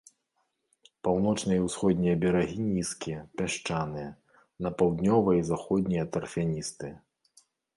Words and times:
Паўночныя 1.07 1.59
і 1.61 1.65
ўсходнія 1.65 2.15
берагі 2.23 2.65
нізкія, 2.77 3.19
пясчаныя, 3.41 4.09
на 4.67 4.75
паўднёвыя 4.81 5.37
і 5.45 5.47
заходнія 5.51 6.03
тарфяністыя. 6.17 6.95